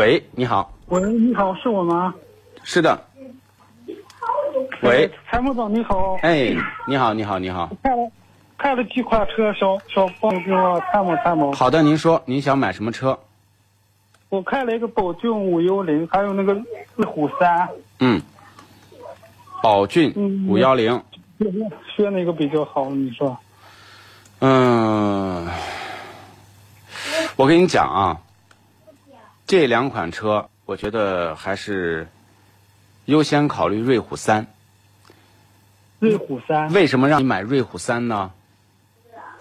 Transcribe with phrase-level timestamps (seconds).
[0.00, 0.72] 喂，你好。
[0.86, 2.14] 喂，你好，是我吗？
[2.64, 2.98] 是的。
[4.80, 6.16] 喂，参谋长你好。
[6.22, 6.56] 哎，
[6.88, 7.68] 你好，你好，你好。
[7.82, 8.10] 看了，
[8.56, 11.52] 看了几款车，小小帮给我参谋参谋。
[11.52, 13.18] 好的，您说，您想买什么车？
[14.30, 16.54] 我看了一个宝骏五幺零，还有那个
[16.96, 17.68] 路虎三。
[17.98, 18.22] 嗯。
[19.62, 20.14] 宝骏
[20.48, 20.98] 五幺零。
[21.94, 22.88] 选哪个比较好？
[22.88, 23.36] 你说。
[24.38, 25.46] 嗯，
[27.36, 28.18] 我跟你讲啊。
[29.50, 32.06] 这两款车，我觉得还是
[33.04, 34.46] 优先考虑瑞虎三。
[35.98, 38.30] 瑞虎三为什么让你买瑞虎三呢？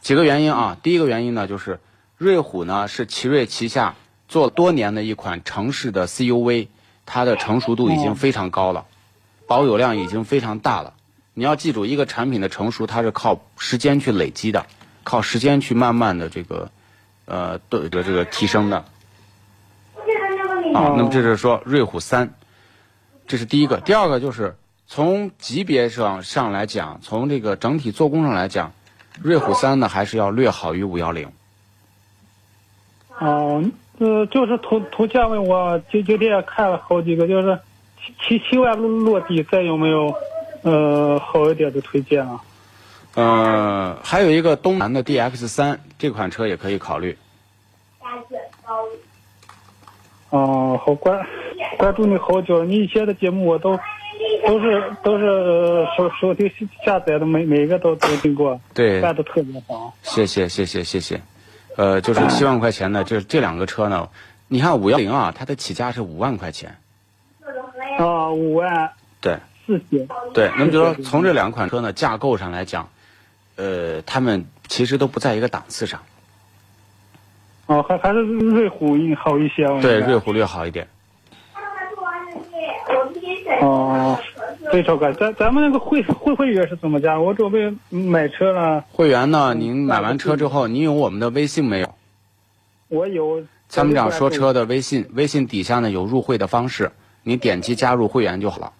[0.00, 0.78] 几个原因啊。
[0.82, 1.78] 第一个原因呢，就是
[2.16, 3.96] 瑞虎呢是奇瑞旗下
[4.28, 6.68] 做多年的一款城市的 CUV，
[7.04, 8.86] 它的成熟度已经非常高了，
[9.46, 10.94] 保有量已经非常大了。
[11.34, 14.64] 你要记住，一个产品的成熟，它是靠时间去累积的，
[15.04, 16.70] 靠时间去慢慢的这个
[17.26, 18.86] 呃的这个提升的。
[20.74, 22.34] 啊，那么这是说瑞虎三，
[23.26, 23.78] 这是第一个。
[23.80, 28.72] 第二个就是从级别上上来讲，从这个整体做工上来讲，
[29.22, 31.28] 瑞虎三呢还是要略好于五幺零。
[33.18, 33.64] 哦，
[33.98, 37.58] 呃，就是图图价位，我今今天也看了好几个，就是
[37.98, 40.14] 七七七万落落地，再有没有
[40.62, 42.40] 呃好一点的推荐啊？
[43.14, 47.16] 呃，还有一个东南的 DX 三这款车也可以考虑。
[50.30, 51.26] 哦，好关
[51.78, 53.78] 关注你好久，你以前的节目我都
[54.46, 56.50] 都是都是收收听
[56.84, 59.94] 下载的，每每个都都听过，对，办的特别好。
[60.02, 61.20] 谢谢谢谢谢谢，
[61.76, 64.08] 呃，就是七万块钱的，这这两个车呢，
[64.48, 66.76] 你看五幺零啊，它的起价是五万块钱。
[67.98, 68.92] 啊，五万。
[69.20, 69.38] 对。
[69.66, 70.06] 四千。
[70.34, 72.88] 对，那么就说从这两款车呢架构上来讲，
[73.56, 76.00] 呃，他们其实都不在一个档次上。
[77.68, 79.66] 哦，还还是瑞虎好一些。
[79.80, 80.88] 对，瑞虎略好一点。
[83.60, 84.18] 哦，
[84.72, 87.18] 非常感咱咱们那个会会会员是怎么加？
[87.18, 88.84] 我准备买车了。
[88.90, 89.54] 会员呢？
[89.54, 91.94] 您买完车之后，您有我们的微信没有？
[92.88, 93.42] 我有。
[93.68, 96.90] 参谋长说车的微信，微信底下呢有入会的方式，
[97.22, 98.72] 你点击加入会员就好了。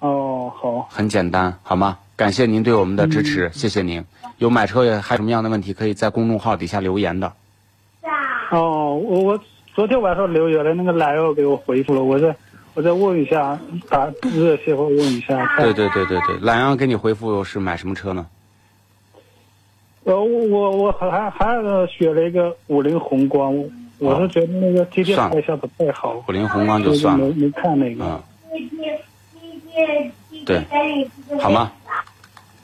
[0.00, 0.86] 哦，好。
[0.90, 1.98] 很简单，好吗？
[2.16, 4.04] 感谢您对我们的支持，谢谢您。
[4.38, 7.32] 有买车也还什么样的问题，可以在公众号底下留言的。
[8.50, 9.40] 哦，我我
[9.74, 12.34] 昨天晚上留言了，那个蓝要给我回复了，我再
[12.74, 13.58] 我再问一下，
[13.88, 15.56] 打热线或问一下。
[15.58, 18.26] 对对对对对，蓝阳给你回复是买什么车呢？
[20.04, 21.46] 呃，我我还还
[21.88, 23.52] 选了一个五菱宏光，
[23.98, 26.22] 我是觉得那个天天开一下不太好。
[26.28, 27.26] 五菱宏光就算了。
[27.26, 28.04] 没没看那个。
[28.04, 28.22] 嗯。
[30.46, 30.64] 对，
[31.40, 31.72] 好吗？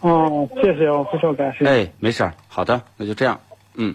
[0.00, 1.64] 哦，谢谢哦，非常感谢。
[1.64, 3.40] 哎，没事儿，好的，那就这样。
[3.74, 3.94] 嗯。